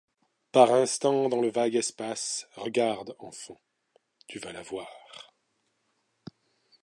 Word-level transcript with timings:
Par 0.51 0.73
instant, 0.73 1.29
dans 1.29 1.39
le 1.41 1.51
vague 1.51 1.75
espace, 1.75 2.47
Regarde, 2.55 3.15
enfant! 3.19 3.61
tu 4.27 4.39
vas 4.39 4.51
la 4.51 4.63
voir! 4.63 4.87